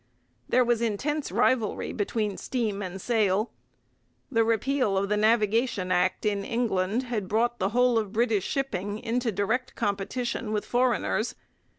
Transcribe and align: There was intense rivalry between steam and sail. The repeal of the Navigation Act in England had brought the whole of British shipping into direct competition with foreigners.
There 0.49 0.65
was 0.65 0.81
intense 0.81 1.31
rivalry 1.31 1.93
between 1.93 2.35
steam 2.35 2.81
and 2.81 2.99
sail. 2.99 3.51
The 4.31 4.43
repeal 4.43 4.97
of 4.97 5.09
the 5.09 5.15
Navigation 5.15 5.91
Act 5.91 6.25
in 6.25 6.43
England 6.43 7.03
had 7.03 7.27
brought 7.27 7.59
the 7.59 7.69
whole 7.69 7.99
of 7.99 8.11
British 8.11 8.47
shipping 8.47 8.97
into 8.97 9.31
direct 9.31 9.75
competition 9.75 10.51
with 10.53 10.65
foreigners. 10.65 11.35